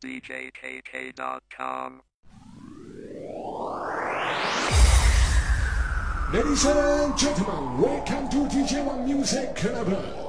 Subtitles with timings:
[0.00, 2.02] DJKK.com.
[6.32, 10.27] Ladies and gentlemen, welcome to DJ One Music Club.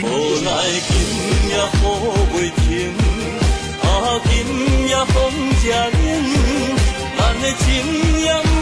[0.00, 0.04] 无
[0.40, 0.50] 奈
[0.88, 0.92] 今
[1.48, 1.82] 夜雨
[2.34, 2.66] 未停
[3.82, 3.84] 啊
[4.24, 4.32] 今
[4.88, 5.14] 夜风
[5.62, 6.32] 正冷
[7.18, 8.61] 咱的情呀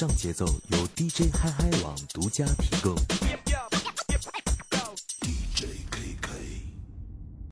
[0.00, 3.49] 上节奏由 dj 嗨嗨网独家提供。